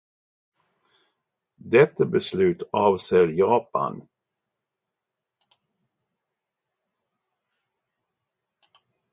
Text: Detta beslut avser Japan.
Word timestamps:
Detta 1.73 2.05
beslut 2.15 2.63
avser 2.81 3.27
Japan. 3.41 4.01